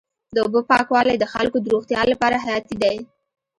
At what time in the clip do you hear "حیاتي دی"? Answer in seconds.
2.45-2.97